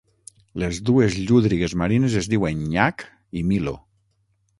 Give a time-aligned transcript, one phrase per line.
[0.61, 3.05] Les dues llúdrigues marines es diuen Nyac
[3.41, 3.75] i Milo.